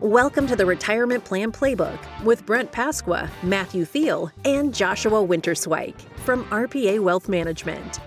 [0.00, 6.46] Welcome to the Retirement Plan Playbook with Brent Pasqua, Matthew Thiel, and Joshua Winterswike from
[6.46, 8.00] RPA Wealth Management.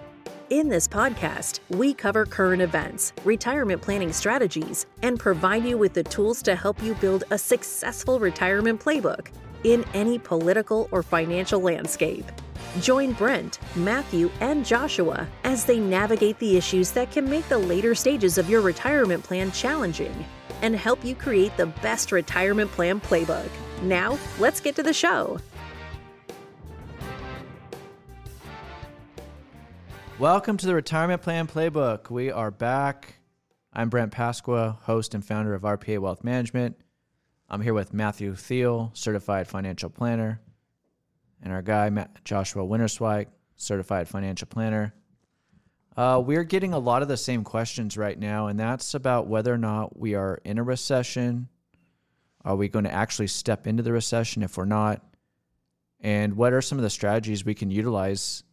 [0.49, 6.01] In this podcast, we cover current events, retirement planning strategies, and provide you with the
[6.01, 9.27] tools to help you build a successful retirement playbook
[9.63, 12.25] in any political or financial landscape.
[12.79, 17.93] Join Brent, Matthew, and Joshua as they navigate the issues that can make the later
[17.93, 20.25] stages of your retirement plan challenging
[20.63, 23.47] and help you create the best retirement plan playbook.
[23.83, 25.39] Now, let's get to the show.
[30.17, 32.09] Welcome to the Retirement Plan Playbook.
[32.09, 33.17] We are back.
[33.71, 36.77] I'm Brent Pasqua, host and founder of RPA Wealth Management.
[37.49, 40.39] I'm here with Matthew Thiel, certified financial planner,
[41.43, 41.91] and our guy
[42.23, 44.93] Joshua Winterswike, certified financial planner.
[45.95, 49.53] Uh, we're getting a lot of the same questions right now, and that's about whether
[49.53, 51.47] or not we are in a recession.
[52.43, 55.03] Are we going to actually step into the recession if we're not?
[55.99, 58.43] And what are some of the strategies we can utilize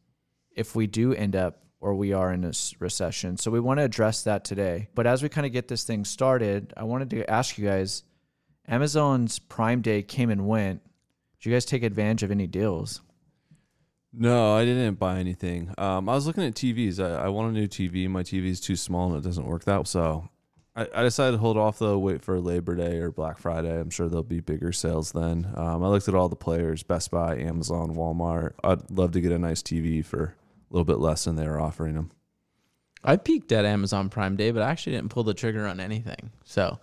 [0.55, 3.39] if we do end up or we are in a recession?
[3.39, 4.89] So we want to address that today.
[4.95, 8.05] But as we kind of get this thing started, I wanted to ask you guys
[8.69, 10.83] Amazon's Prime Day came and went.
[11.41, 13.01] Did you guys take advantage of any deals?
[14.13, 15.73] No, I didn't buy anything.
[15.79, 17.03] Um, I was looking at TVs.
[17.03, 18.09] I, I want a new TV.
[18.09, 19.87] My TV is too small and it doesn't work that.
[19.87, 20.29] So
[20.75, 21.99] I, I decided to hold off though.
[21.99, 23.79] Wait for Labor Day or Black Friday.
[23.79, 25.51] I'm sure there'll be bigger sales then.
[25.55, 28.53] Um, I looked at all the players: Best Buy, Amazon, Walmart.
[28.63, 31.61] I'd love to get a nice TV for a little bit less than they were
[31.61, 32.11] offering them.
[33.03, 36.31] I peeked at Amazon Prime Day, but I actually didn't pull the trigger on anything.
[36.45, 36.79] So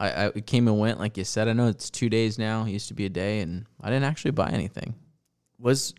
[0.00, 1.46] I, I it came and went, like you said.
[1.46, 2.64] I know it's two days now.
[2.64, 4.94] It used to be a day, and I didn't actually buy anything.
[5.58, 5.94] Was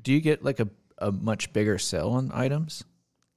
[0.00, 2.82] do you get like a, a much bigger sale on items?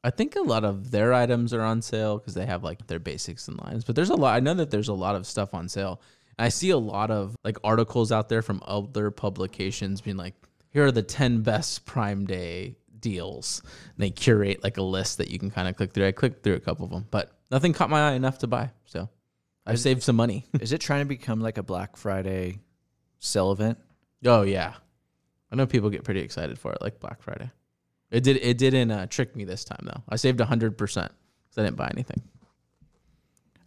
[0.04, 3.00] I think a lot of their items are on sale because they have like their
[3.00, 3.84] basics and lines.
[3.84, 4.36] But there's a lot.
[4.36, 6.02] I know that there's a lot of stuff on sale.
[6.38, 10.36] I see a lot of like articles out there from other publications being like,
[10.70, 13.62] here are the 10 best Prime Day deals.
[13.64, 16.08] And they curate like a list that you can kind of click through.
[16.08, 18.72] I clicked through a couple of them, but nothing caught my eye enough to buy.
[18.86, 19.10] So
[19.66, 20.46] I've saved some money.
[20.60, 22.60] is it trying to become like a Black Friday
[23.20, 23.80] sale event?
[24.26, 24.74] Oh, yeah.
[25.52, 27.52] I know people get pretty excited for it, like Black Friday.
[28.12, 28.38] It did.
[28.38, 30.04] It didn't uh, trick me this time though.
[30.08, 31.12] I saved hundred percent
[31.44, 32.22] because I didn't buy anything.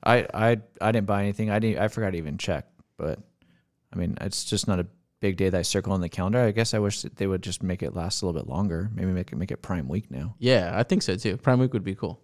[0.02, 1.50] I I I didn't buy anything.
[1.50, 1.82] I didn't.
[1.82, 2.66] I forgot to even check.
[2.96, 3.18] But
[3.92, 4.86] I mean, it's just not a
[5.20, 6.38] big day that I circle on the calendar.
[6.38, 8.90] I guess I wish they would just make it last a little bit longer.
[8.94, 10.34] Maybe make it make it Prime Week now.
[10.38, 11.36] Yeah, I think so too.
[11.36, 12.20] Prime Week would be cool.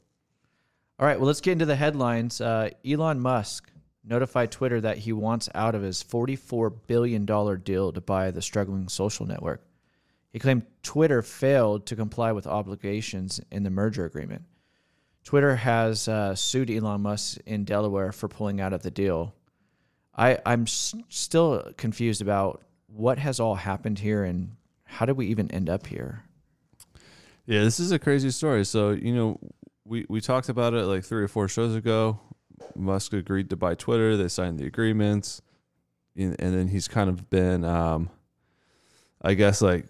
[0.99, 1.19] All right.
[1.19, 2.41] Well, let's get into the headlines.
[2.41, 3.71] Uh, Elon Musk
[4.05, 8.88] notified Twitter that he wants out of his $44 billion deal to buy the struggling
[8.88, 9.62] social network.
[10.32, 14.43] He claimed Twitter failed to comply with obligations in the merger agreement.
[15.25, 19.34] Twitter has uh, sued Elon Musk in Delaware for pulling out of the deal.
[20.15, 25.26] I, I'm s- still confused about what has all happened here and how did we
[25.26, 26.22] even end up here?
[27.47, 28.65] Yeah, this is a crazy story.
[28.65, 29.38] So, you know,
[29.84, 32.19] we, we talked about it like three or four shows ago.
[32.75, 34.17] Musk agreed to buy Twitter.
[34.17, 35.43] They signed the agreements,
[36.17, 38.11] and, then he's kind of been, um,
[39.21, 39.87] I guess, like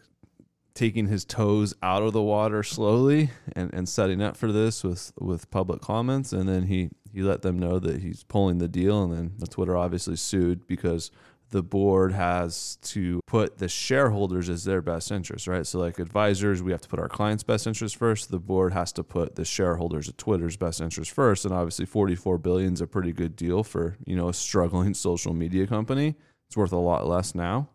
[0.74, 5.12] taking his toes out of the water slowly and, and setting up for this with
[5.20, 6.32] with public comments.
[6.32, 9.46] And then he he let them know that he's pulling the deal, and then the
[9.46, 11.10] Twitter obviously sued because
[11.50, 15.66] the board has to put the shareholders as their best interest, right?
[15.66, 18.30] So, like advisors, we have to put our clients' best interest first.
[18.30, 21.44] The board has to put the shareholders of Twitter's best interest first.
[21.44, 25.32] And obviously, 44 billion is a pretty good deal for you know a struggling social
[25.32, 26.16] media company.
[26.48, 27.68] It's worth a lot less now.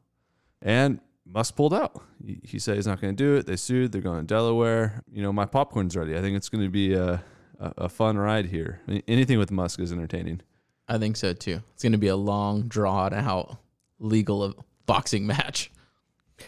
[0.62, 2.02] And Musk pulled out.
[2.44, 3.46] He said he's not going to do it.
[3.46, 3.92] They sued.
[3.92, 5.04] They're going to Delaware.
[5.12, 6.18] You know, my popcorn's ready.
[6.18, 7.24] I think it's going to be a,
[7.60, 8.82] a, a fun ride here.
[9.08, 10.42] Anything with Musk is entertaining.
[10.90, 11.62] I think so too.
[11.74, 13.58] It's going to be a long, drawn out
[14.00, 15.72] legal boxing match.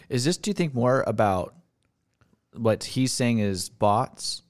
[0.08, 1.54] Is this, do you think, more about
[2.54, 4.42] what he's saying is bots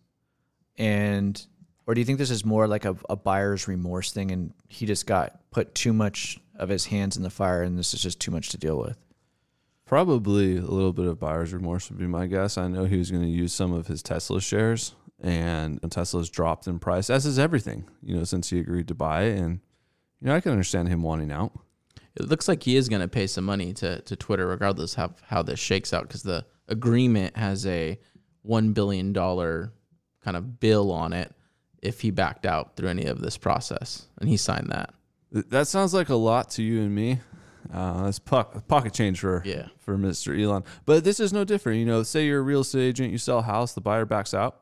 [0.76, 1.46] and
[1.86, 4.86] or do you think this is more like a, a, buyer's remorse thing and he
[4.86, 8.18] just got put too much of his hands in the fire and this is just
[8.20, 8.96] too much to deal with
[9.84, 13.10] probably a little bit of buyer's remorse would be my guess i know he was
[13.10, 17.38] going to use some of his tesla shares and tesla's dropped in price as is
[17.38, 19.60] everything you know since he agreed to buy it and
[20.22, 21.52] you know i can understand him wanting out
[22.14, 25.14] it looks like he is going to pay some money to, to Twitter, regardless of
[25.22, 27.98] how this shakes out, because the agreement has a
[28.46, 31.34] $1 billion kind of bill on it
[31.82, 34.06] if he backed out through any of this process.
[34.20, 34.94] And he signed that.
[35.30, 37.20] That sounds like a lot to you and me.
[37.72, 39.68] Uh, that's pocket change for yeah.
[39.78, 40.38] for Mr.
[40.38, 40.64] Elon.
[40.84, 41.78] But this is no different.
[41.78, 44.34] You know, say you're a real estate agent, you sell a house, the buyer backs
[44.34, 44.58] out.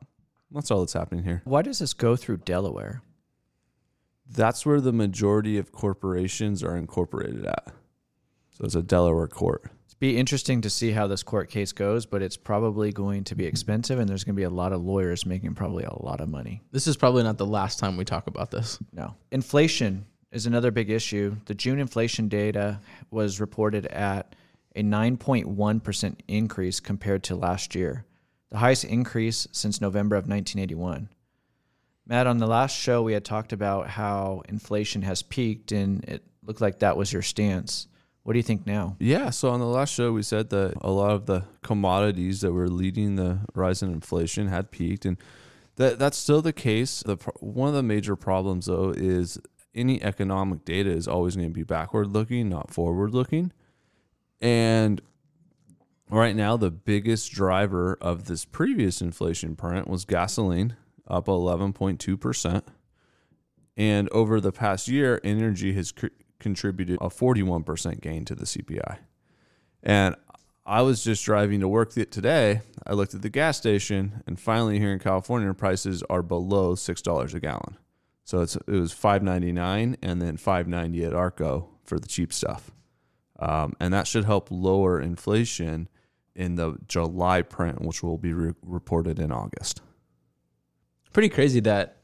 [0.51, 1.41] That's all that's happening here.
[1.43, 3.01] Why does this go through Delaware?
[4.33, 7.67] That's where the majority of corporations are incorporated at.
[8.49, 9.65] So it's a Delaware court.
[9.85, 13.35] It's be interesting to see how this court case goes, but it's probably going to
[13.35, 16.21] be expensive, and there's going to be a lot of lawyers making probably a lot
[16.21, 16.61] of money.
[16.71, 18.79] This is probably not the last time we talk about this.
[18.93, 19.15] No.
[19.31, 21.35] Inflation is another big issue.
[21.45, 22.79] The June inflation data
[23.09, 24.35] was reported at
[24.75, 28.05] a 9.1% increase compared to last year,
[28.49, 31.09] the highest increase since November of 1981.
[32.07, 36.23] Matt, on the last show, we had talked about how inflation has peaked, and it
[36.43, 37.87] looked like that was your stance.
[38.23, 38.95] What do you think now?
[38.99, 42.51] Yeah, so on the last show, we said that a lot of the commodities that
[42.51, 45.17] were leading the rise in inflation had peaked, and
[45.77, 47.01] that that's still the case.
[47.03, 49.39] The one of the major problems, though, is
[49.73, 53.51] any economic data is always going to be backward looking, not forward looking.
[54.39, 55.01] And
[56.09, 60.75] right now, the biggest driver of this previous inflation print was gasoline,
[61.11, 62.63] up 11.2%.
[63.77, 65.93] And over the past year, energy has
[66.39, 68.97] contributed a 41% gain to the CPI.
[69.83, 70.15] And
[70.65, 72.61] I was just driving to work today.
[72.85, 77.33] I looked at the gas station, and finally, here in California, prices are below $6
[77.33, 77.77] a gallon.
[78.23, 82.71] So it's, it was 5.99 and then 5.90 at Arco for the cheap stuff.
[83.39, 85.89] Um, and that should help lower inflation
[86.35, 89.81] in the July print, which will be re- reported in August.
[91.13, 91.97] Pretty crazy that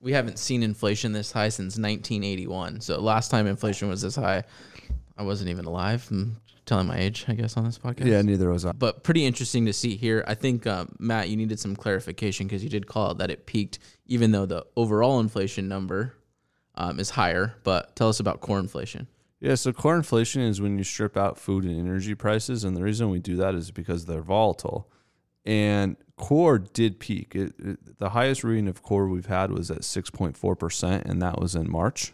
[0.00, 2.80] we haven't seen inflation this high since 1981.
[2.80, 4.44] So last time inflation was this high,
[5.16, 6.06] I wasn't even alive.
[6.10, 6.36] I'm
[6.66, 8.06] telling my age, I guess, on this podcast.
[8.06, 8.72] Yeah, neither was I.
[8.72, 10.24] But pretty interesting to see here.
[10.26, 13.46] I think uh, Matt, you needed some clarification because you did call it that it
[13.46, 16.14] peaked, even though the overall inflation number
[16.74, 17.54] um, is higher.
[17.64, 19.06] But tell us about core inflation.
[19.40, 22.82] Yeah, so core inflation is when you strip out food and energy prices, and the
[22.82, 24.90] reason we do that is because they're volatile.
[25.44, 27.34] And core did peak.
[27.34, 31.54] It, it, the highest reading of core we've had was at 6.4%, and that was
[31.54, 32.12] in March.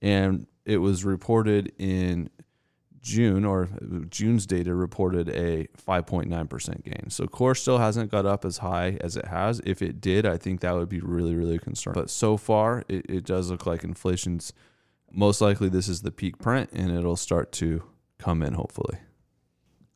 [0.00, 2.30] And it was reported in
[3.00, 3.68] June, or
[4.10, 7.10] June's data reported a 5.9% gain.
[7.10, 9.60] So core still hasn't got up as high as it has.
[9.64, 12.00] If it did, I think that would be really, really concerning.
[12.00, 14.52] But so far, it, it does look like inflation's
[15.12, 17.82] most likely this is the peak print and it'll start to
[18.18, 18.98] come in hopefully.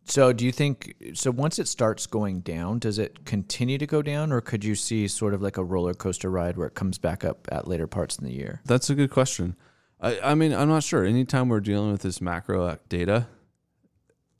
[0.08, 1.32] So, do you think so?
[1.32, 5.08] Once it starts going down, does it continue to go down, or could you see
[5.08, 8.16] sort of like a roller coaster ride where it comes back up at later parts
[8.16, 8.60] in the year?
[8.64, 9.56] That's a good question.
[10.00, 11.04] I, I mean, I'm not sure.
[11.04, 13.26] Anytime we're dealing with this macro uh, data,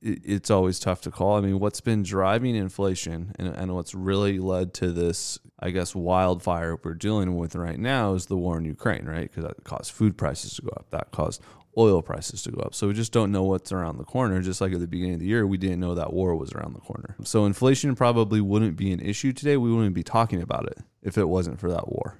[0.00, 1.36] it's always tough to call.
[1.36, 5.96] I mean, what's been driving inflation and, and what's really led to this, I guess,
[5.96, 9.28] wildfire we're dealing with right now is the war in Ukraine, right?
[9.28, 10.86] Because that caused food prices to go up.
[10.90, 11.42] That caused
[11.78, 12.74] oil prices to go up.
[12.74, 14.40] So we just don't know what's around the corner.
[14.40, 16.74] Just like at the beginning of the year, we didn't know that war was around
[16.74, 17.16] the corner.
[17.24, 19.56] So inflation probably wouldn't be an issue today.
[19.56, 22.18] We wouldn't be talking about it if it wasn't for that war.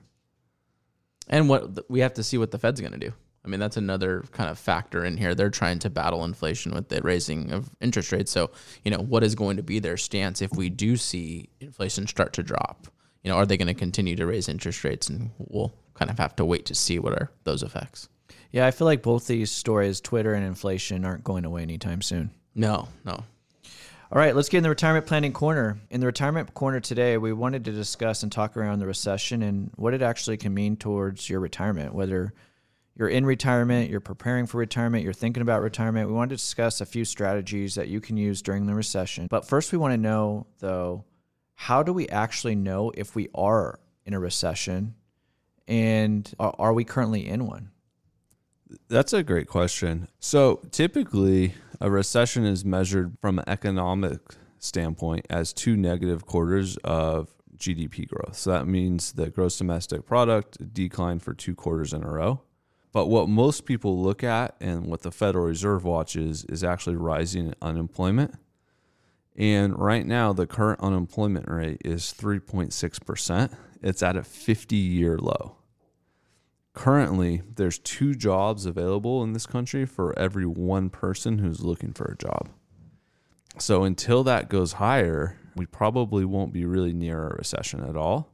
[1.28, 3.12] And what we have to see what the Fed's going to do.
[3.44, 5.34] I mean, that's another kind of factor in here.
[5.34, 8.32] They're trying to battle inflation with the raising of interest rates.
[8.32, 8.50] So,
[8.84, 12.32] you know, what is going to be their stance if we do see inflation start
[12.34, 12.88] to drop?
[13.22, 15.08] You know, are they going to continue to raise interest rates?
[15.08, 18.08] And we'll kind of have to wait to see what are those effects.
[18.52, 22.30] Yeah, I feel like both these stories, Twitter and inflation, aren't going away anytime soon.
[22.54, 23.24] No, no.
[24.12, 25.78] All right, let's get in the retirement planning corner.
[25.90, 29.72] In the retirement corner today, we wanted to discuss and talk around the recession and
[29.74, 32.32] what it actually can mean towards your retirement, whether
[32.96, 36.08] you're in retirement, you're preparing for retirement, you're thinking about retirement.
[36.08, 39.26] We wanted to discuss a few strategies that you can use during the recession.
[39.28, 41.04] But first, we want to know, though,
[41.54, 44.94] how do we actually know if we are in a recession
[45.66, 47.70] and are, we currently in one?
[48.88, 50.08] That's a great question.
[50.18, 54.20] So typically, a recession is measured from an economic
[54.58, 58.36] standpoint as two negative quarters of GDP growth.
[58.36, 62.42] So that means the gross domestic product declined for two quarters in a row.
[62.92, 67.54] But what most people look at and what the Federal Reserve watches is actually rising
[67.60, 68.34] unemployment.
[69.36, 73.52] And right now, the current unemployment rate is 3.6%.
[73.82, 75.56] It's at a 50 year low.
[76.76, 82.04] Currently, there's two jobs available in this country for every one person who's looking for
[82.04, 82.50] a job.
[83.58, 88.30] So until that goes higher, we probably won't be really near a recession at all.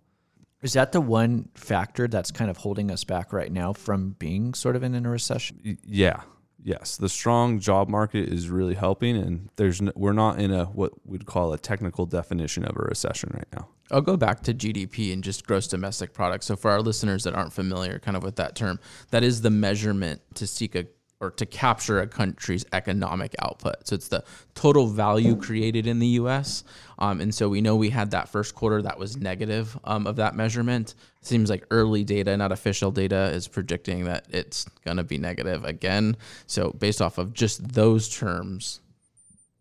[0.61, 4.55] Is that the one factor that's kind of holding us back right now from being
[4.55, 5.79] sort of in a recession?
[5.85, 6.23] Yeah.
[6.65, 10.65] Yes, the strong job market is really helping, and there's no, we're not in a
[10.67, 13.69] what we'd call a technical definition of a recession right now.
[13.93, 16.45] I'll go back to GDP and just gross domestic product.
[16.45, 18.81] So for our listeners that aren't familiar, kind of with that term,
[19.11, 20.87] that is the measurement to seek a,
[21.21, 23.87] or to capture a country's economic output.
[23.87, 26.65] So it's the total value created in the U.S.
[26.99, 30.17] Um, and so we know we had that first quarter that was negative um, of
[30.17, 30.95] that measurement.
[31.21, 35.65] Seems like early data, not official data, is predicting that it's going to be negative
[35.65, 36.17] again.
[36.47, 38.81] So based off of just those terms,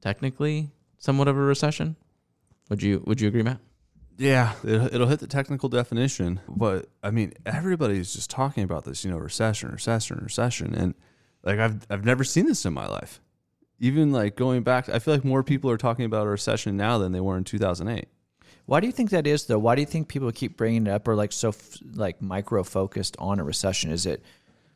[0.01, 1.95] technically, somewhat of a recession.
[2.69, 3.59] Would you Would you agree, Matt?
[4.17, 9.03] Yeah, it, it'll hit the technical definition, but I mean, everybody's just talking about this,
[9.03, 10.93] you know, recession, recession, recession, and
[11.43, 13.19] like I've I've never seen this in my life.
[13.79, 16.99] Even like going back, I feel like more people are talking about a recession now
[16.99, 18.07] than they were in 2008.
[18.67, 19.57] Why do you think that is, though?
[19.57, 22.63] Why do you think people keep bringing it up, or like so, f- like micro
[22.63, 23.91] focused on a recession?
[23.91, 24.23] Is it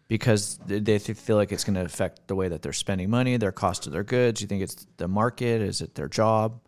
[0.07, 3.37] because they they feel like it's going to affect the way that they're spending money,
[3.37, 4.41] their cost of their goods?
[4.41, 5.61] You think it's the market?
[5.61, 6.59] Is it their job?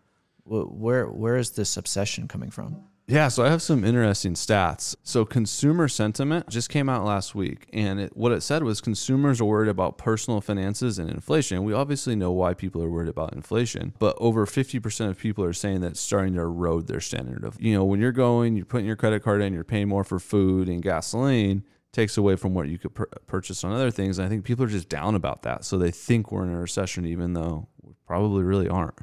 [0.48, 2.84] Wh- Where where is this obsession coming from?
[3.10, 4.94] Yeah, so I have some interesting stats.
[5.02, 9.40] So consumer sentiment just came out last week, and it, what it said was consumers
[9.40, 11.64] are worried about personal finances and inflation.
[11.64, 15.54] We obviously know why people are worried about inflation, but over 50% of people are
[15.54, 18.66] saying that it's starting to erode their standard of, you know, when you're going, you're
[18.66, 21.64] putting your credit card in, you're paying more for food and gasoline,
[21.94, 24.18] takes away from what you could pur- purchase on other things.
[24.18, 25.64] And I think people are just down about that.
[25.64, 28.98] So they think we're in a recession, even though we probably really aren't.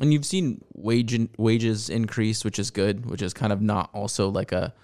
[0.00, 3.90] And you've seen wage in, wages increase, which is good, which is kind of not
[3.92, 4.74] also like a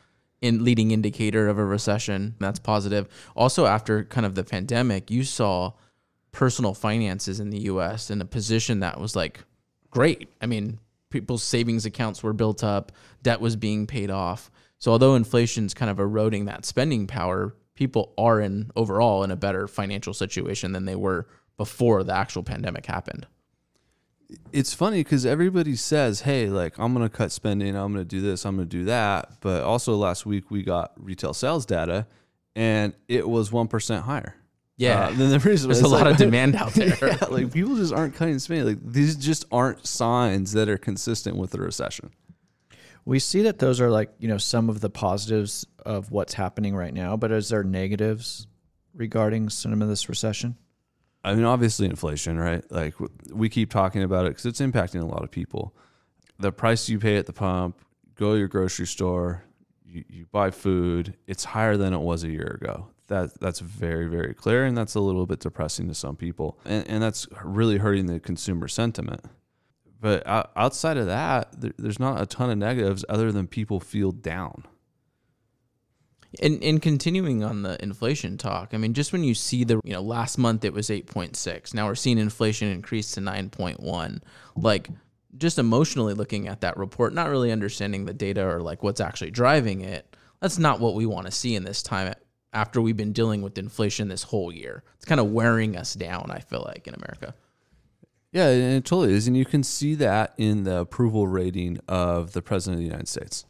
[0.41, 2.35] in leading indicator of a recession.
[2.39, 3.09] That's positive.
[3.35, 5.73] Also, after kind of the pandemic, you saw
[6.33, 8.11] personal finances in the U.S.
[8.11, 9.41] in a position that was like
[9.91, 10.29] great.
[10.43, 12.93] I mean, people's savings accounts were built up,
[13.23, 14.51] debt was being paid off.
[14.79, 19.37] So although inflation's kind of eroding that spending power, people are in overall in a
[19.37, 23.27] better financial situation than they were before the actual pandemic happened.
[24.53, 28.45] It's funny because everybody says, "Hey, like I'm gonna cut spending, I'm gonna do this,
[28.45, 32.07] I'm gonna do that." But also last week we got retail sales data,
[32.55, 34.37] and it was one percent higher.
[34.77, 35.07] Yeah.
[35.07, 35.63] uh, than the previous.
[35.63, 36.97] There's It's a lot of demand out there.
[37.03, 38.67] yeah, like people just aren't cutting spending.
[38.67, 42.11] Like these just aren't signs that are consistent with the recession.
[43.05, 46.75] We see that those are like you know some of the positives of what's happening
[46.75, 48.47] right now, but is there negatives
[48.95, 50.57] regarding some of this recession?
[51.25, 52.63] I mean, obviously inflation, right?
[52.71, 52.95] Like
[53.33, 55.75] we keep talking about it because it's impacting a lot of people.
[56.39, 57.81] The price you pay at the pump,
[58.15, 59.43] go to your grocery store,
[59.87, 62.89] you, you buy food, it's higher than it was a year ago.
[63.09, 66.89] That that's very very clear, and that's a little bit depressing to some people, and
[66.89, 69.23] and that's really hurting the consumer sentiment.
[70.01, 74.13] But outside of that, there, there's not a ton of negatives other than people feel
[74.13, 74.65] down.
[76.43, 80.03] And continuing on the inflation talk, I mean, just when you see the you know
[80.03, 83.81] last month it was eight point six, now we're seeing inflation increase to nine point
[83.81, 84.23] one.
[84.57, 84.89] Like
[85.37, 89.31] just emotionally looking at that report, not really understanding the data or like what's actually
[89.31, 90.17] driving it.
[90.41, 92.15] That's not what we want to see in this time
[92.53, 94.85] after we've been dealing with inflation this whole year.
[94.97, 96.31] It's kind of wearing us down.
[96.31, 97.35] I feel like in America.
[98.33, 99.29] Yeah, and it totally is.
[99.29, 103.09] And you can see that in the approval rating of the President of the United
[103.09, 103.45] States.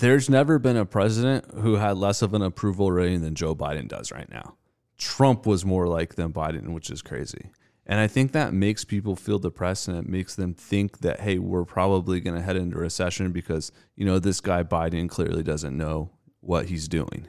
[0.00, 3.88] There's never been a president who had less of an approval rating than Joe Biden
[3.88, 4.54] does right now.
[4.96, 7.50] Trump was more like than Biden, which is crazy.
[7.86, 11.38] And I think that makes people feel depressed and it makes them think that, hey,
[11.38, 15.76] we're probably going to head into recession because, you know, this guy Biden clearly doesn't
[15.76, 17.28] know what he's doing.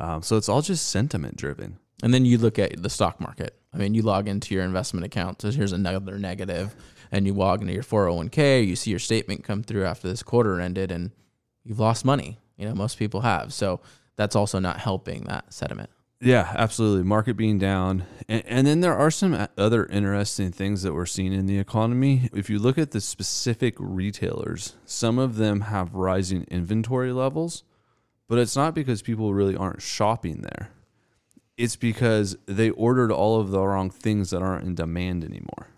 [0.00, 1.78] Um, so it's all just sentiment driven.
[2.02, 3.56] And then you look at the stock market.
[3.72, 5.40] I mean, you log into your investment account.
[5.40, 6.74] So here's another negative,
[7.12, 8.66] and you log into your 401k.
[8.66, 11.12] You see your statement come through after this quarter ended, and
[11.64, 12.38] you've lost money.
[12.56, 13.52] You know, most people have.
[13.52, 13.80] So
[14.16, 15.90] that's also not helping that sentiment.
[16.20, 17.02] Yeah, absolutely.
[17.02, 18.04] Market being down.
[18.28, 22.30] And, and then there are some other interesting things that we're seeing in the economy.
[22.32, 27.64] If you look at the specific retailers, some of them have rising inventory levels,
[28.28, 30.70] but it's not because people really aren't shopping there.
[31.56, 35.68] It's because they ordered all of the wrong things that aren't in demand anymore.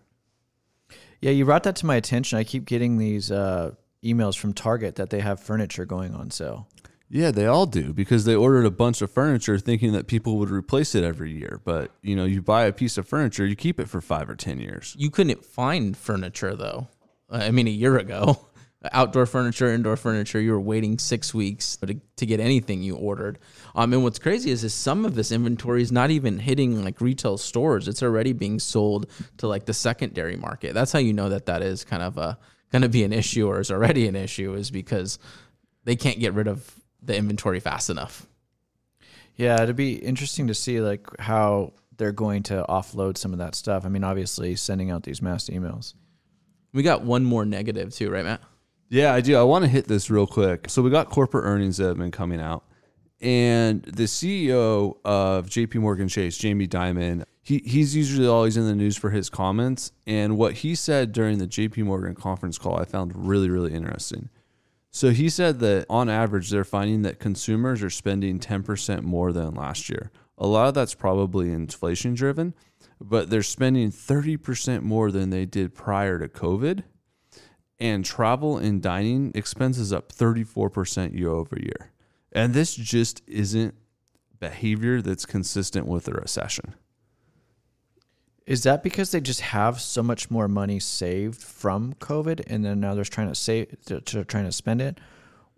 [1.23, 2.39] Yeah, you brought that to my attention.
[2.39, 3.73] I keep getting these uh,
[4.05, 6.69] emails from Target that they have furniture going on sale.
[7.09, 10.51] Yeah, they all do because they ordered a bunch of furniture thinking that people would
[10.51, 11.61] replace it every year.
[11.65, 14.35] But, you know, you buy a piece of furniture, you keep it for 5 or
[14.35, 14.97] 10 years.
[14.99, 16.89] You couldn't find furniture though.
[17.31, 18.47] I mean, a year ago,
[18.93, 23.39] outdoor furniture, indoor furniture, you were waiting six weeks to, to get anything you ordered.
[23.75, 27.01] Um, and what's crazy is, is some of this inventory is not even hitting like
[27.01, 27.87] retail stores.
[27.87, 29.07] It's already being sold
[29.39, 30.75] to like the secondary market.
[30.75, 32.39] That's how you know that that is kind of a
[32.75, 35.21] going to be an issue or is already an issue is because
[35.85, 38.27] they can't get rid of the inventory fast enough.
[39.37, 43.55] Yeah, it'd be interesting to see like how they're going to offload some of that
[43.55, 43.87] stuff.
[43.87, 45.95] I mean, obviously sending out these mass emails.
[46.73, 48.41] We got one more negative too, right, Matt?
[48.89, 49.37] Yeah, I do.
[49.37, 50.69] I want to hit this real quick.
[50.69, 52.65] So we got corporate earnings that have been coming out,
[53.21, 58.75] And the CEO of JP Morgan Chase, Jamie Dimon, he, he's usually always in the
[58.75, 59.93] news for his comments.
[60.07, 64.31] And what he said during the JP Morgan conference call, I found really, really interesting.
[64.91, 69.55] So he said that on average, they're finding that consumers are spending 10% more than
[69.55, 70.11] last year.
[70.39, 72.55] A lot of that's probably inflation driven,
[72.99, 76.85] but they're spending 30% more than they did prior to COVID.
[77.79, 81.93] And travel and dining expenses up 34% year over year.
[82.33, 83.75] And this just isn't
[84.41, 86.75] behavior that's consistent with a recession.
[88.47, 92.81] Is that because they just have so much more money saved from COVID, and then
[92.81, 94.99] now they're trying to save, to, trying to spend it,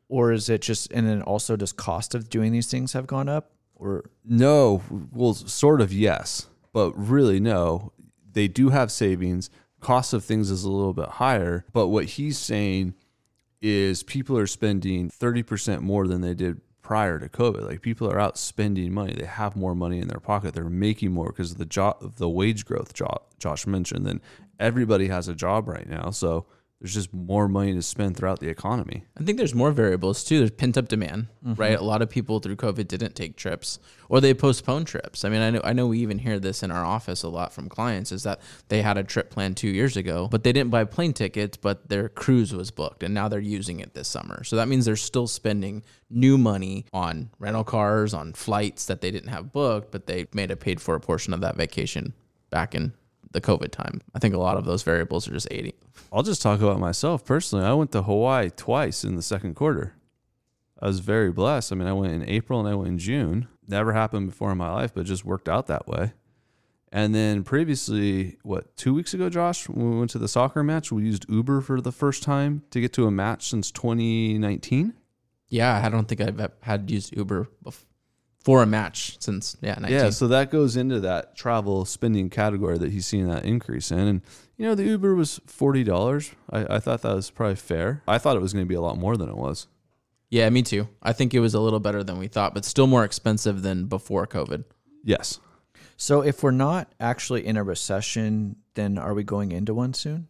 [0.08, 3.28] or is it just, and then also does cost of doing these things have gone
[3.28, 7.92] up, or No, well, sort of yes, but really no.
[8.32, 9.50] They do have savings.
[9.80, 12.94] Cost of things is a little bit higher, but what he's saying
[13.60, 17.68] is people are spending 30% more than they did prior to COVID.
[17.68, 19.12] Like people are out spending money.
[19.12, 20.54] They have more money in their pocket.
[20.54, 22.94] They're making more because of the job, the wage growth
[23.40, 24.06] Josh mentioned.
[24.06, 24.20] Then
[24.60, 26.10] everybody has a job right now.
[26.10, 26.46] So
[26.80, 29.04] there's just more money to spend throughout the economy.
[29.18, 30.38] I think there's more variables too.
[30.38, 31.54] There's pent up demand, mm-hmm.
[31.54, 31.78] right?
[31.78, 33.78] A lot of people through COVID didn't take trips
[34.10, 35.24] or they postponed trips.
[35.24, 37.52] I mean, I know I know we even hear this in our office a lot
[37.54, 40.70] from clients is that they had a trip planned 2 years ago, but they didn't
[40.70, 44.44] buy plane tickets, but their cruise was booked and now they're using it this summer.
[44.44, 49.10] So that means they're still spending new money on rental cars, on flights that they
[49.10, 52.12] didn't have booked, but they made a paid for a portion of that vacation
[52.50, 52.92] back in
[53.36, 54.00] the COVID time.
[54.14, 55.74] I think a lot of those variables are just 80.
[56.10, 57.66] I'll just talk about myself personally.
[57.66, 59.94] I went to Hawaii twice in the second quarter.
[60.80, 61.70] I was very blessed.
[61.70, 63.46] I mean, I went in April and I went in June.
[63.68, 66.14] Never happened before in my life, but just worked out that way.
[66.90, 70.90] And then previously, what, two weeks ago, Josh, when we went to the soccer match,
[70.90, 74.94] we used Uber for the first time to get to a match since 2019.
[75.48, 77.84] Yeah, I don't think I've had used Uber bef-
[78.46, 79.90] for a match since yeah, 19.
[79.90, 83.98] Yeah, so that goes into that travel spending category that he's seeing that increase in.
[83.98, 84.22] And,
[84.56, 86.32] you know, the Uber was $40.
[86.50, 88.04] I, I thought that was probably fair.
[88.06, 89.66] I thought it was going to be a lot more than it was.
[90.30, 90.86] Yeah, me too.
[91.02, 93.86] I think it was a little better than we thought, but still more expensive than
[93.86, 94.62] before COVID.
[95.02, 95.40] Yes.
[95.96, 96.20] so?
[96.20, 100.28] If we're not actually in a recession, then are we going into one soon?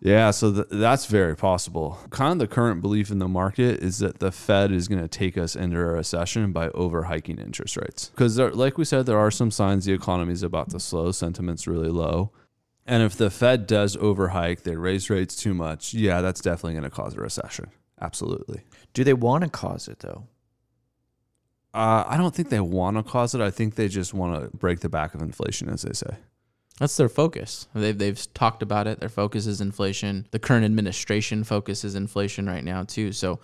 [0.00, 1.98] Yeah, so th- that's very possible.
[2.10, 5.08] Kind of the current belief in the market is that the Fed is going to
[5.08, 8.10] take us into a recession by over hiking interest rates.
[8.10, 11.66] Because, like we said, there are some signs the economy is about to slow, sentiment's
[11.66, 12.32] really low.
[12.86, 16.84] And if the Fed does overhike, they raise rates too much, yeah, that's definitely going
[16.84, 17.70] to cause a recession.
[17.98, 18.62] Absolutely.
[18.92, 20.26] Do they want to cause it though?
[21.72, 23.40] Uh, I don't think they want to cause it.
[23.40, 26.18] I think they just want to break the back of inflation, as they say.
[26.78, 27.68] That's their focus.
[27.74, 29.00] They've they've talked about it.
[29.00, 30.26] Their focus is inflation.
[30.32, 33.12] The current administration focuses inflation right now too.
[33.12, 33.40] So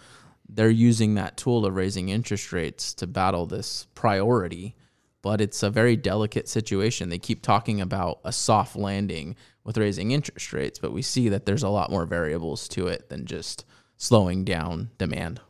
[0.48, 4.74] they're using that tool of raising interest rates to battle this priority.
[5.22, 7.10] But it's a very delicate situation.
[7.10, 11.44] They keep talking about a soft landing with raising interest rates, but we see that
[11.44, 13.66] there's a lot more variables to it than just
[13.98, 15.40] slowing down demand.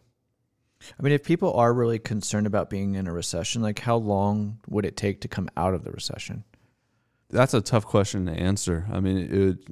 [0.98, 4.58] I mean, if people are really concerned about being in a recession, like how long
[4.68, 6.42] would it take to come out of the recession?
[7.30, 8.86] That's a tough question to answer.
[8.92, 9.64] I mean, it would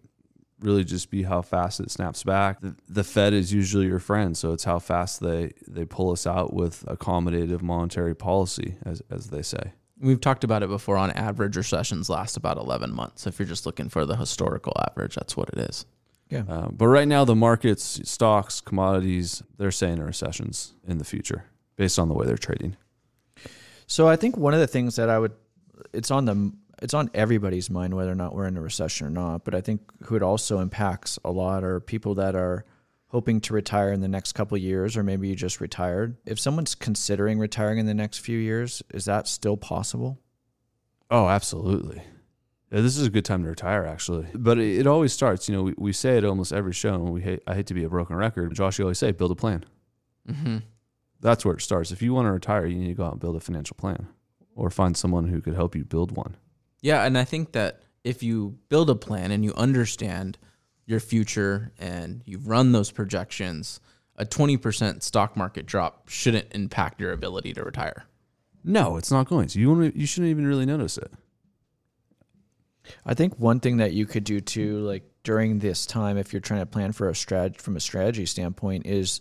[0.60, 2.60] really just be how fast it snaps back.
[2.60, 6.26] The, the Fed is usually your friend, so it's how fast they, they pull us
[6.26, 9.72] out with accommodative monetary policy, as, as they say.
[10.00, 10.96] We've talked about it before.
[10.96, 13.26] On average, recessions last about 11 months.
[13.26, 15.86] If you're just looking for the historical average, that's what it is.
[16.30, 16.44] Yeah.
[16.48, 21.44] Uh, but right now, the markets, stocks, commodities, they're saying a recession's in the future
[21.76, 22.76] based on the way they're trading.
[23.86, 25.32] So I think one of the things that I would,
[25.92, 29.10] it's on the, it's on everybody's mind whether or not we're in a recession or
[29.10, 29.44] not.
[29.44, 32.64] But I think who it also impacts a lot are people that are
[33.08, 36.16] hoping to retire in the next couple of years, or maybe you just retired.
[36.26, 40.20] If someone's considering retiring in the next few years, is that still possible?
[41.10, 42.02] Oh, absolutely.
[42.70, 44.26] Yeah, this is a good time to retire, actually.
[44.34, 45.48] But it, it always starts.
[45.48, 47.74] You know, we, we say it almost every show, and we hate, I hate to
[47.74, 48.54] be a broken record.
[48.54, 49.64] Josh, you always say, build a plan.
[50.28, 50.58] Mm-hmm.
[51.20, 51.90] That's where it starts.
[51.90, 54.08] If you want to retire, you need to go out and build a financial plan,
[54.54, 56.36] or find someone who could help you build one.
[56.80, 60.38] Yeah, and I think that if you build a plan and you understand
[60.86, 63.80] your future and you've run those projections,
[64.16, 68.04] a 20% stock market drop shouldn't impact your ability to retire.
[68.64, 69.60] No, it's not going to.
[69.60, 71.12] You want You shouldn't even really notice it.
[73.04, 76.40] I think one thing that you could do too, like during this time, if you're
[76.40, 79.20] trying to plan for a strat from a strategy standpoint, is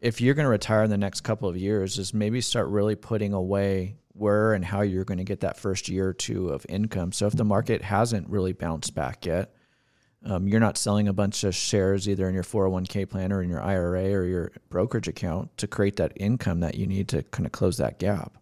[0.00, 2.94] if you're going to retire in the next couple of years, is maybe start really
[2.94, 6.66] putting away where and how you're going to get that first year or two of
[6.68, 7.12] income.
[7.12, 9.52] So if the market hasn't really bounced back yet,
[10.24, 13.48] Um, you're not selling a bunch of shares either in your 401k plan or in
[13.48, 17.46] your IRA or your brokerage account to create that income that you need to kind
[17.46, 18.36] of close that gap.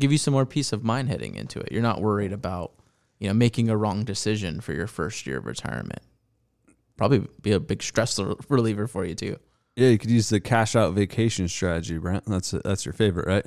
[0.00, 1.70] Give you some more peace of mind heading into it.
[1.70, 2.72] You're not worried about,
[3.18, 6.00] you know, making a wrong decision for your first year of retirement.
[6.96, 9.36] Probably be a big stress reliever for you too.
[9.74, 12.24] Yeah, you could use the cash out vacation strategy, Brent.
[12.26, 13.44] That's that's your favorite, right?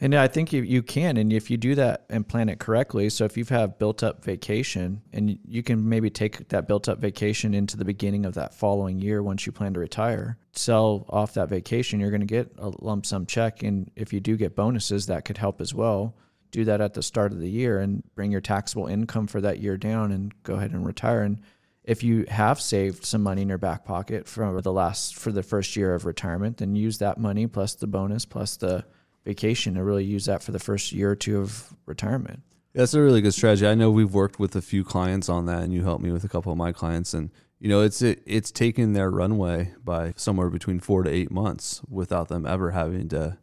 [0.00, 3.10] And I think you, you can, and if you do that and plan it correctly,
[3.10, 6.98] so if you have built up vacation, and you can maybe take that built up
[6.98, 11.34] vacation into the beginning of that following year once you plan to retire, sell off
[11.34, 14.56] that vacation, you're going to get a lump sum check, and if you do get
[14.56, 16.16] bonuses, that could help as well.
[16.50, 19.58] Do that at the start of the year and bring your taxable income for that
[19.58, 21.22] year down, and go ahead and retire.
[21.22, 21.40] And
[21.84, 25.42] if you have saved some money in your back pocket for the last for the
[25.42, 28.84] first year of retirement, then use that money plus the bonus plus the
[29.24, 32.42] vacation to really use that for the first year or two of retirement.
[32.74, 33.66] That's a really good strategy.
[33.66, 36.24] I know we've worked with a few clients on that, and you helped me with
[36.24, 40.14] a couple of my clients, and you know it's it, it's taken their runway by
[40.16, 43.38] somewhere between four to eight months without them ever having to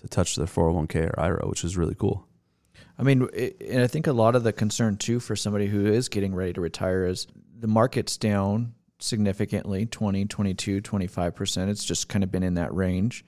[0.00, 2.26] to touch their 401k or IRA, which is really cool.
[2.98, 5.86] I mean, it, and I think a lot of the concern too for somebody who
[5.86, 7.26] is getting ready to retire is
[7.58, 11.68] the market's down significantly 20, 22, 25%.
[11.68, 13.24] It's just kind of been in that range.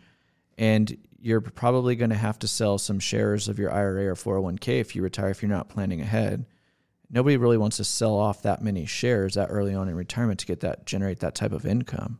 [0.56, 4.80] And you're probably going to have to sell some shares of your IRA or 401k
[4.80, 6.44] if you retire if you're not planning ahead.
[7.10, 10.46] Nobody really wants to sell off that many shares that early on in retirement to
[10.46, 12.18] get that generate that type of income.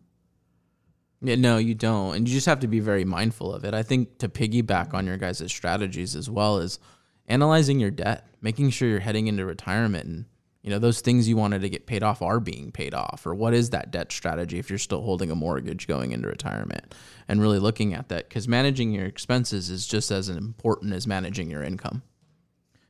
[1.20, 2.16] Yeah, no, you don't.
[2.16, 3.74] And you just have to be very mindful of it.
[3.74, 6.78] I think to piggyback on your guys' strategies as well is
[7.26, 10.24] analyzing your debt, making sure you're heading into retirement and
[10.64, 13.34] you know those things you wanted to get paid off are being paid off or
[13.34, 16.94] what is that debt strategy if you're still holding a mortgage going into retirement?
[17.28, 21.50] And really looking at that because managing your expenses is just as important as managing
[21.50, 22.02] your income.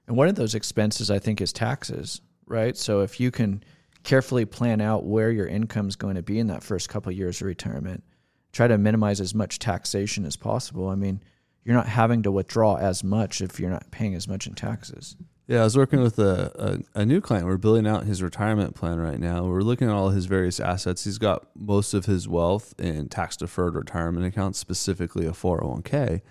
[0.07, 2.77] And one of those expenses i think is taxes right?
[2.77, 3.65] So if you can
[4.05, 7.19] carefully plan out where your income is going to be in that first couple of
[7.19, 8.05] years of retirement
[8.53, 10.89] try to minimize as much taxation as possible.
[10.89, 11.25] I mean
[11.65, 15.17] you're not having to withdraw as much if you're not paying as much in taxes
[15.47, 17.47] yeah, I was working with a, a, a, new client.
[17.47, 19.45] We're building out his retirement plan right now.
[19.45, 21.05] We're looking at all his various assets.
[21.05, 26.23] He's got most of his wealth in tax deferred retirement accounts, specifically a 401k.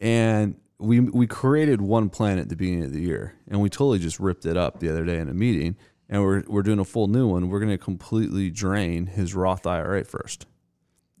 [0.00, 3.98] And we we created one plan at the beginning of the year and we totally
[3.98, 5.76] just ripped it up the other day in a meeting
[6.08, 7.48] and we're we're doing a full new one.
[7.48, 10.46] We're going to completely drain his Roth IRA first.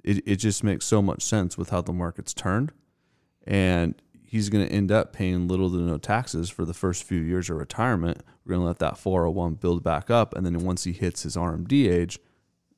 [0.02, 2.72] It it just makes so much sense with how the market's turned.
[3.46, 3.94] And
[4.30, 7.50] he's going to end up paying little to no taxes for the first few years
[7.50, 8.22] of retirement.
[8.44, 10.36] We're going to let that 401 build back up.
[10.36, 12.20] And then once he hits his RMD age,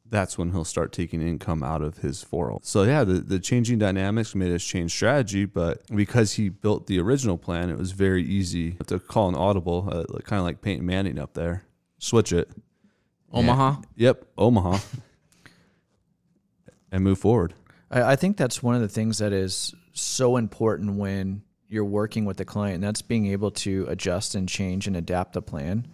[0.09, 2.63] that's when he'll start taking income out of his 401.
[2.63, 5.45] So, yeah, the, the changing dynamics made us change strategy.
[5.45, 9.91] But because he built the original plan, it was very easy to call an audible,
[9.93, 11.65] uh, kind of like Peyton Manning up there,
[11.99, 12.51] switch it.
[13.31, 13.77] Omaha?
[13.77, 14.79] And, yep, Omaha.
[16.91, 17.53] and move forward.
[17.91, 22.25] I, I think that's one of the things that is so important when you're working
[22.25, 22.77] with the client.
[22.77, 25.87] And that's being able to adjust and change and adapt the plan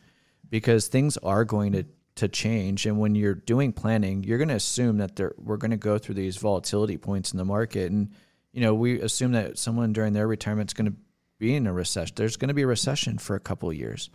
[0.49, 1.85] because things are going to
[2.19, 2.85] to change.
[2.85, 5.99] And when you're doing planning, you're going to assume that there, we're going to go
[5.99, 7.93] through these volatility points in the market.
[7.93, 8.11] And,
[8.53, 10.97] you know, we assume that someone during their retirement is going to
[11.39, 12.15] be in a recession.
[12.17, 14.11] There's going to be a recession for a couple of years.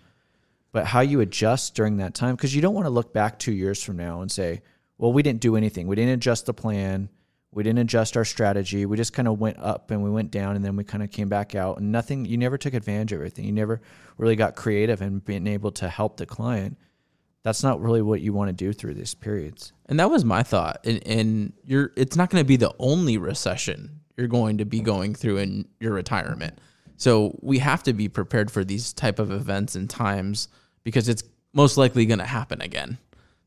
[0.73, 3.53] But how you adjust during that time, because you don't want to look back two
[3.53, 4.61] years from now and say,
[4.97, 5.87] well, we didn't do anything.
[5.87, 7.09] We didn't adjust the plan.
[7.53, 8.85] We didn't adjust our strategy.
[8.85, 11.11] We just kind of went up and we went down and then we kind of
[11.11, 13.45] came back out and nothing, you never took advantage of everything.
[13.45, 13.81] You never
[14.17, 16.77] really got creative and being able to help the client.
[17.43, 19.73] That's not really what you want to do through these periods.
[19.87, 20.85] And that was my thought.
[20.85, 24.79] And, and you're, it's not going to be the only recession you're going to be
[24.79, 26.59] going through in your retirement.
[26.97, 30.47] So we have to be prepared for these type of events and times
[30.83, 32.97] because it's most likely going to happen again.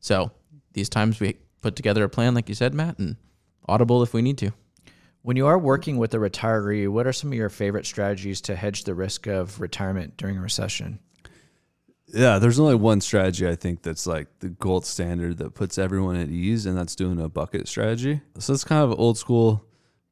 [0.01, 0.31] So
[0.73, 3.17] these times we put together a plan, like you said, Matt, and
[3.69, 4.53] audible if we need to.
[5.23, 8.55] When you are working with a retiree, what are some of your favorite strategies to
[8.55, 11.01] hedge the risk of retirement during a recession?
[12.07, 16.15] Yeah, there's only one strategy I think that's like the gold standard that puts everyone
[16.15, 18.21] at ease, and that's doing a bucket strategy.
[18.39, 19.65] So it's kind of old school,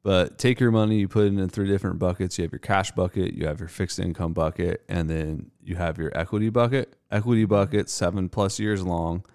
[0.03, 2.37] but take your money, you put it in three different buckets.
[2.37, 5.97] You have your cash bucket, you have your fixed income bucket, and then you have
[5.97, 6.93] your equity bucket.
[7.09, 9.25] Equity bucket, seven plus years long.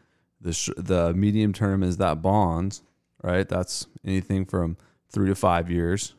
[0.43, 2.83] The, sh- the medium term is that bonds,
[3.23, 3.49] right?
[3.49, 4.77] That's anything from
[5.13, 6.15] three to five years.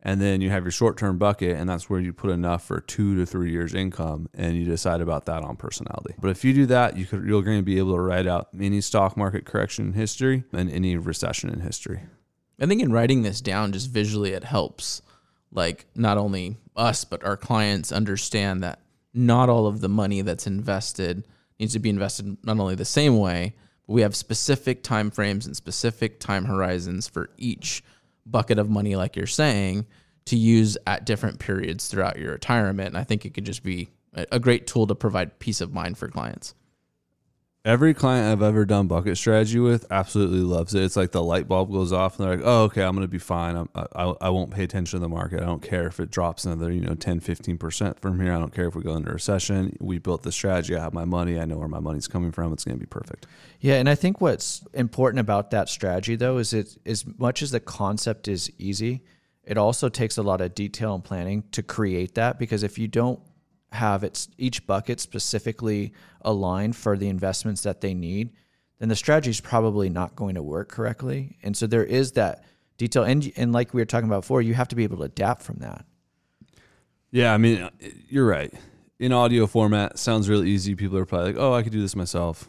[0.00, 2.80] And then you have your short term bucket, and that's where you put enough for
[2.80, 6.14] two to three years income, and you decide about that on personality.
[6.18, 8.48] But if you do that, you could, you're going to be able to write out
[8.58, 12.02] any stock market correction in history and any recession in history.
[12.60, 15.02] I think in writing this down, just visually, it helps
[15.50, 18.80] like not only us, but our clients understand that
[19.12, 21.26] not all of the money that's invested
[21.58, 23.56] needs to be invested not only the same way,
[23.88, 27.82] We have specific time frames and specific time horizons for each
[28.24, 29.86] bucket of money, like you're saying,
[30.26, 32.88] to use at different periods throughout your retirement.
[32.88, 35.96] And I think it could just be a, great tool to provide peace of mind
[35.96, 36.54] for clients.
[37.64, 40.84] Every client I've ever done bucket strategy with absolutely loves it.
[40.84, 43.10] It's like the light bulb goes off and they're like, oh, okay, I'm going to
[43.10, 43.56] be fine.
[43.56, 45.42] I'm, I, I won't pay attention to the market.
[45.42, 48.32] I don't care if it drops another, you know, 10, 15% from here.
[48.32, 49.76] I don't care if we go into recession.
[49.80, 50.76] We built the strategy.
[50.76, 51.38] I have my money.
[51.38, 52.52] I know where my money's coming from.
[52.52, 53.26] It's going to be perfect.
[53.60, 57.50] Yeah, and I think what's important about that strategy though is it as much as
[57.50, 59.02] the concept is easy,
[59.44, 62.86] it also takes a lot of detail and planning to create that because if you
[62.86, 63.18] don't
[63.72, 68.30] have its each bucket specifically aligned for the investments that they need,
[68.78, 71.36] then the strategy is probably not going to work correctly.
[71.42, 72.44] And so there is that
[72.76, 75.02] detail and and like we were talking about before, you have to be able to
[75.04, 75.84] adapt from that.
[77.10, 77.70] Yeah, I mean, uh,
[78.08, 78.52] you're right.
[78.98, 80.74] In audio format, sounds really easy.
[80.74, 82.48] People are probably like, "Oh, I could do this myself."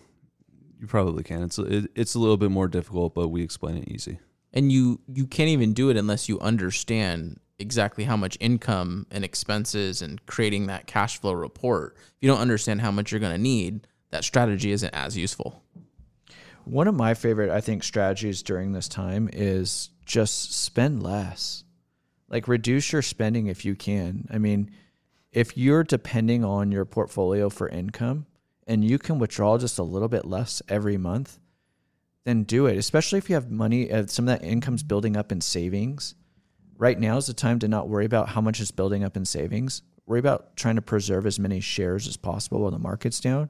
[0.80, 1.44] You probably can.
[1.44, 4.20] It's it, it's a little bit more difficult, but we explain it easy.
[4.52, 9.24] And you you can't even do it unless you understand exactly how much income and
[9.24, 11.96] expenses and creating that cash flow report.
[11.98, 15.64] If you don't understand how much you're going to need, that strategy isn't as useful.
[16.66, 21.64] One of my favorite, I think, strategies during this time is just spend less.
[22.30, 24.28] Like reduce your spending if you can.
[24.32, 24.72] I mean,
[25.32, 28.26] if you're depending on your portfolio for income
[28.68, 31.40] and you can withdraw just a little bit less every month,
[32.26, 32.78] then do it.
[32.78, 36.16] Especially if you have money, uh, some of that income's building up in savings
[36.80, 39.26] right now is the time to not worry about how much is building up in
[39.26, 39.84] savings.
[40.08, 43.50] Worry about trying to preserve as many shares as possible while the market's down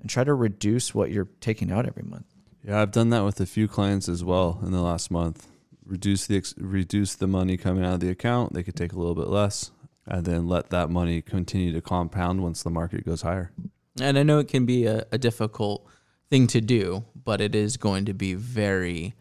[0.00, 2.26] and try to reduce what you're taking out every month.
[2.66, 5.46] Yeah, I've done that with a few clients as well in the last month.
[5.84, 8.54] Reduce the reduce the money coming out of the account.
[8.54, 9.70] They could take a little bit less
[10.06, 13.52] and then let that money continue to compound once the market goes higher.
[14.00, 15.86] And I know it can be a, a difficult
[16.30, 19.14] thing to do, but it is going to be very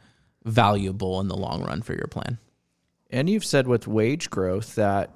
[0.45, 2.39] valuable in the long run for your plan.
[3.13, 5.11] And you've said with wage growth that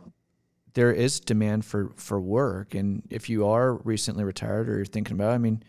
[0.75, 2.75] there is demand for, for work.
[2.75, 5.63] And if you are recently retired or you're thinking about, it, I mean,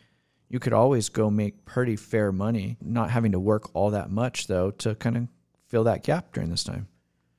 [0.51, 4.47] you could always go make pretty fair money, not having to work all that much
[4.47, 5.29] though, to kind of
[5.69, 6.87] fill that gap during this time.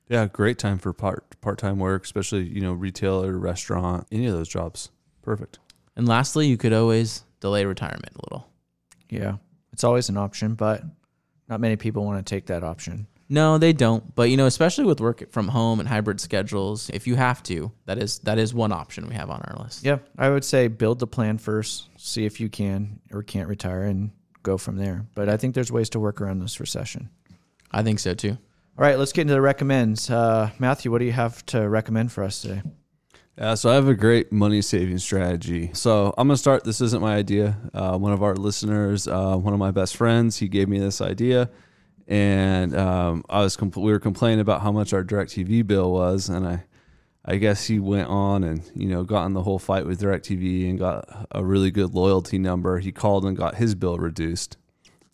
[0.08, 4.26] Yeah, great time for part part time work, especially you know retail or restaurant, any
[4.26, 4.90] of those jobs.
[5.22, 5.60] Perfect.
[5.94, 8.48] And lastly, you could always delay retirement a little.
[9.08, 9.36] Yeah,
[9.72, 10.82] it's always an option, but
[11.48, 13.06] not many people want to take that option.
[13.32, 14.12] No, they don't.
[14.16, 17.70] But you know, especially with work from home and hybrid schedules, if you have to,
[17.86, 19.84] that is that is one option we have on our list.
[19.84, 23.84] Yeah, I would say build the plan first, see if you can or can't retire,
[23.84, 24.10] and
[24.42, 25.06] go from there.
[25.14, 27.08] But I think there's ways to work around this recession.
[27.70, 28.30] I think so too.
[28.30, 30.10] All right, let's get into the recommends.
[30.10, 32.62] Uh, Matthew, what do you have to recommend for us today?
[33.38, 35.70] Yeah, so I have a great money saving strategy.
[35.72, 36.64] So I'm gonna start.
[36.64, 37.56] This isn't my idea.
[37.72, 41.00] Uh, one of our listeners, uh, one of my best friends, he gave me this
[41.00, 41.48] idea
[42.10, 46.28] and um, I was compl- we were complaining about how much our DirecTV bill was,
[46.28, 46.64] and I
[47.24, 50.68] I guess he went on and you know got in the whole fight with DirecTV
[50.68, 52.80] and got a really good loyalty number.
[52.80, 54.56] He called and got his bill reduced.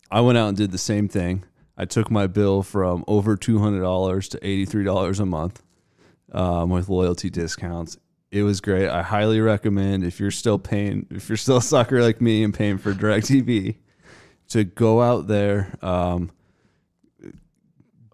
[0.09, 1.43] I went out and did the same thing.
[1.77, 5.61] I took my bill from over two hundred dollars to eighty three dollars a month
[6.31, 7.97] um, with loyalty discounts.
[8.31, 8.89] It was great.
[8.89, 12.53] I highly recommend if you're still paying, if you're still a sucker like me and
[12.53, 13.75] paying for DirecTV,
[14.49, 15.73] to go out there.
[15.83, 16.31] Um,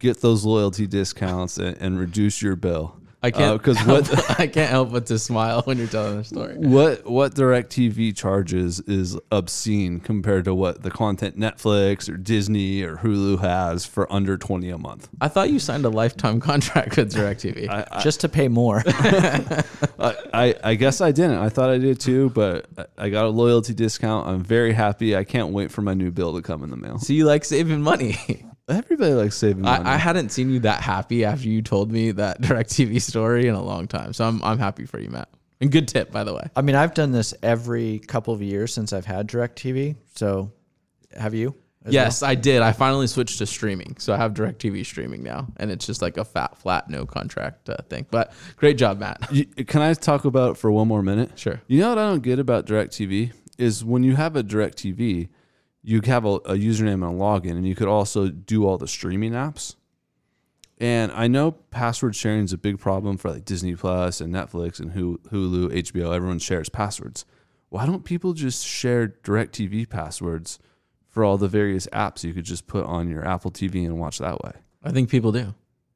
[0.03, 2.99] get those loyalty discounts and, and reduce your bill.
[3.25, 6.23] I can't because uh, what I can't help but to smile when you're telling the
[6.25, 6.57] story.
[6.57, 12.97] What what DirecTV charges is obscene compared to what the content Netflix or Disney or
[12.97, 15.07] Hulu has for under twenty a month.
[15.21, 18.83] I thought you signed a lifetime contract with DirecTV I, I, just to pay more.
[18.87, 19.63] I,
[20.33, 21.37] I, I guess I didn't.
[21.37, 22.65] I thought I did too, but
[22.97, 24.27] I got a loyalty discount.
[24.27, 25.15] I'm very happy.
[25.15, 26.99] I can't wait for my new bill to come in the mail.
[26.99, 28.17] So you like saving money.
[28.69, 29.83] Everybody likes saving money.
[29.83, 33.55] I, I, hadn't seen you that happy after you told me that DirecTV story in
[33.55, 34.13] a long time.
[34.13, 35.29] So I'm I'm happy for you, Matt.
[35.59, 36.49] And good tip, by the way.
[36.55, 39.95] I mean, I've done this every couple of years since I've had DirecTV.
[40.15, 40.51] So
[41.17, 41.55] have you?
[41.85, 42.31] Yes, well?
[42.31, 42.61] I did.
[42.61, 43.97] I finally switched to streaming.
[43.97, 45.47] So I have DirecTV streaming now.
[45.57, 48.05] And it's just like a fat, flat, no contract uh, thing.
[48.09, 49.29] But great job, Matt.
[49.31, 51.37] You, can I talk about it for one more minute?
[51.37, 51.61] Sure.
[51.67, 55.27] You know what I don't get about DirecTV is when you have a DirecTV–
[55.83, 58.87] you have a, a username and a login, and you could also do all the
[58.87, 59.75] streaming apps.
[60.79, 64.79] And I know password sharing is a big problem for like Disney Plus and Netflix
[64.79, 66.15] and Hulu, HBO.
[66.15, 67.25] Everyone shares passwords.
[67.69, 70.59] Why don't people just share DirecTV passwords
[71.09, 74.17] for all the various apps you could just put on your Apple TV and watch
[74.17, 74.53] that way?
[74.83, 75.53] I think people do.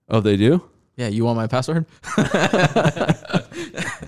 [0.09, 0.63] Oh, they do?
[0.95, 1.85] Yeah, you want my password?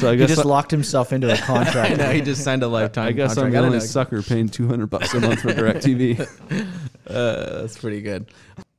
[0.00, 1.98] So I He just I, locked himself into a contract.
[1.98, 3.06] know he just signed a lifetime.
[3.08, 3.52] I guess I'm contract.
[3.52, 3.84] the I don't only know.
[3.84, 6.66] sucker paying 200 bucks a month for DirecTV.
[7.06, 8.30] Uh, that's pretty good.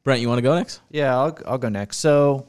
[0.06, 0.80] Brent, you want to go next?
[0.90, 1.98] Yeah, I'll I'll go next.
[1.98, 2.48] So,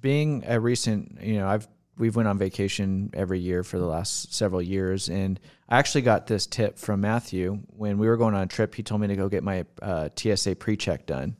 [0.00, 1.68] being a recent, you know, I've
[1.98, 6.26] we've went on vacation every year for the last several years, and I actually got
[6.26, 8.74] this tip from Matthew when we were going on a trip.
[8.74, 11.36] He told me to go get my uh, TSA pre-check done,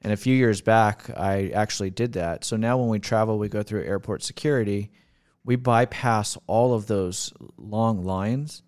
[0.00, 2.42] and a few years back, I actually did that.
[2.42, 4.90] So now when we travel, we go through airport security,
[5.44, 8.62] we bypass all of those long lines.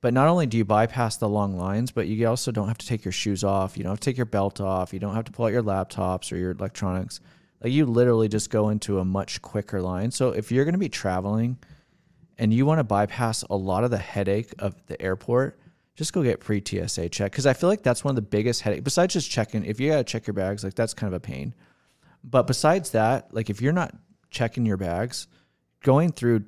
[0.00, 2.86] But not only do you bypass the long lines, but you also don't have to
[2.86, 3.76] take your shoes off.
[3.76, 4.92] You don't have to take your belt off.
[4.92, 7.20] You don't have to pull out your laptops or your electronics.
[7.62, 10.10] Like you literally just go into a much quicker line.
[10.10, 11.58] So if you're going to be traveling
[12.38, 15.58] and you want to bypass a lot of the headache of the airport,
[15.94, 17.32] just go get pre TSA check.
[17.32, 19.64] Cause I feel like that's one of the biggest headache besides just checking.
[19.64, 21.54] If you got to check your bags, like that's kind of a pain.
[22.22, 23.94] But besides that, like if you're not
[24.30, 25.26] checking your bags,
[25.82, 26.44] going through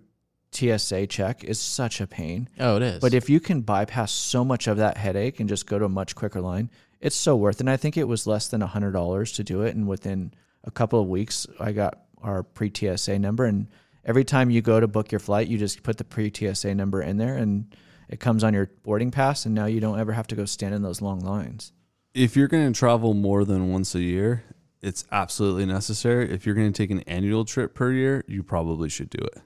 [0.52, 2.48] TSA check is such a pain.
[2.58, 3.00] Oh, it is.
[3.00, 5.90] But if you can bypass so much of that headache and just go to a
[5.90, 7.60] much quicker line, it's so worth it.
[7.60, 9.74] And I think it was less than hundred dollars to do it.
[9.76, 10.32] And within
[10.64, 13.44] a couple of weeks, I got our pre TSA number.
[13.44, 13.68] And
[14.04, 17.02] every time you go to book your flight, you just put the pre TSA number
[17.02, 17.74] in there and
[18.08, 19.44] it comes on your boarding pass.
[19.44, 21.72] And now you don't ever have to go stand in those long lines.
[22.14, 24.44] if you're going to travel more than once a year,
[24.82, 26.30] it's absolutely necessary.
[26.32, 29.38] If you're going to take an annual trip per year, you probably should do it.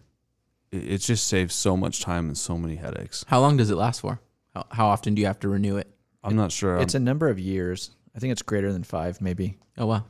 [0.71, 3.25] It, it just saves so much time and so many headaches.
[3.29, 4.21] how long does it last for?
[4.55, 5.89] How, how often do you have to renew it?
[6.23, 6.77] I'm not sure.
[6.79, 7.91] It's I'm- a number of years.
[8.15, 9.57] I think it's greater than five, maybe.
[9.79, 10.05] Oh wow.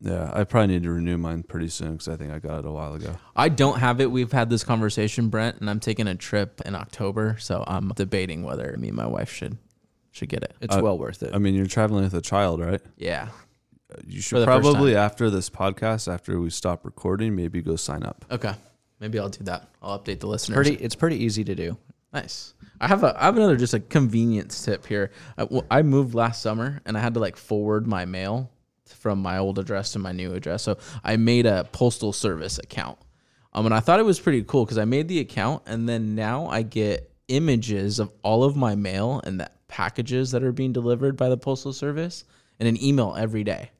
[0.00, 2.64] yeah, I probably need to renew mine pretty soon because I think I got it
[2.66, 3.16] a while ago.
[3.34, 4.10] I don't have it.
[4.12, 8.44] We've had this conversation, Brent, and I'm taking a trip in October, so I'm debating
[8.44, 9.58] whether me and my wife should
[10.12, 10.54] should get it.
[10.60, 11.34] It's Uh, well worth it.
[11.34, 12.80] I mean, you're traveling with a child, right?
[12.96, 13.28] Yeah.
[14.06, 18.24] You should probably, after this podcast, after we stop recording, maybe go sign up.
[18.30, 18.54] Okay.
[19.00, 19.68] Maybe I'll do that.
[19.82, 20.54] I'll update the listeners.
[20.54, 21.76] pretty, it's pretty easy to do.
[22.12, 22.54] Nice.
[22.80, 25.12] I have a I have another just a convenience tip here.
[25.38, 28.50] I, well, I moved last summer and I had to like forward my mail
[28.86, 30.62] from my old address to my new address.
[30.62, 32.98] So I made a postal service account.
[33.54, 36.14] Um, and I thought it was pretty cool because I made the account and then
[36.14, 40.72] now I get images of all of my mail and the packages that are being
[40.72, 42.24] delivered by the postal service
[42.60, 43.70] and an email every day.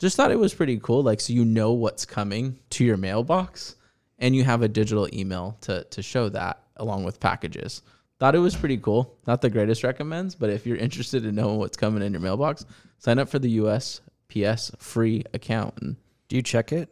[0.00, 1.02] Just thought it was pretty cool.
[1.02, 3.76] Like so you know what's coming to your mailbox
[4.18, 7.82] and you have a digital email to to show that along with packages.
[8.18, 9.16] Thought it was pretty cool.
[9.26, 12.66] Not the greatest recommends, but if you're interested in knowing what's coming in your mailbox,
[12.98, 15.74] sign up for the USPS free account.
[15.80, 15.96] And
[16.28, 16.88] Do you check it?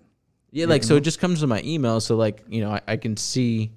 [0.50, 2.00] yeah, like so it just comes to my email.
[2.00, 3.72] So like, you know, I, I can see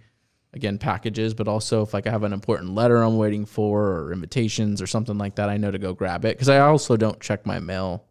[0.54, 4.14] again packages, but also if like I have an important letter I'm waiting for or
[4.14, 6.38] invitations or something like that, I know to go grab it.
[6.40, 8.06] Cause I also don't check my mail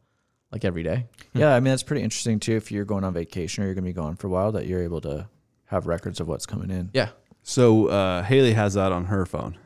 [0.52, 1.06] like every day.
[1.32, 2.56] Yeah, I mean that's pretty interesting too.
[2.56, 4.66] If you're going on vacation or you're going to be gone for a while, that
[4.66, 5.28] you're able to
[5.66, 6.90] have records of what's coming in.
[6.92, 7.10] Yeah.
[7.44, 9.56] So uh, Haley has that on her phone,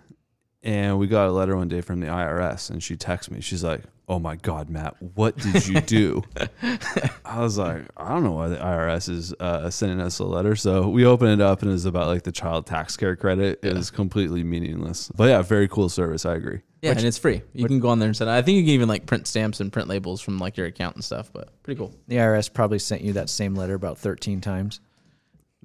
[0.65, 3.41] and we got a letter one day from the IRS, and she texts me.
[3.41, 6.23] She's like, "Oh my God, Matt, what did you do?"
[7.25, 10.57] I was like, "I don't know why the IRS is uh, sending us a letter."
[10.57, 13.61] So we open it up, and it's about like the child tax care credit.
[13.63, 16.25] It is completely meaningless, but yeah, very cool service.
[16.25, 16.63] I agree.
[16.81, 17.43] Yeah, and it's free.
[17.55, 18.31] You can go on there and send.
[18.31, 20.97] I think you can even like print stamps and print labels from like your account
[20.97, 21.31] and stuff.
[21.33, 21.95] But pretty cool.
[22.09, 24.81] The IRS probably sent you that same letter about 13 times,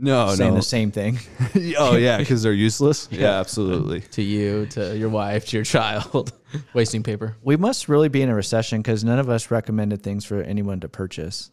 [0.02, 0.36] No, no.
[0.36, 0.56] saying no.
[0.56, 1.20] the same thing.
[1.78, 3.08] oh yeah, because they're useless.
[3.20, 4.02] Yeah, absolutely.
[4.12, 6.32] To you, to your wife, to your child,
[6.74, 7.36] wasting paper.
[7.44, 10.80] We must really be in a recession because none of us recommended things for anyone
[10.80, 11.52] to purchase.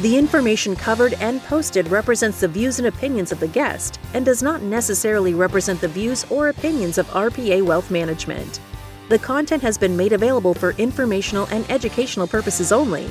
[0.00, 4.42] The information covered and posted represents the views and opinions of the guest and does
[4.42, 8.60] not necessarily represent the views or opinions of RPA Wealth Management.
[9.10, 13.10] The content has been made available for informational and educational purposes only.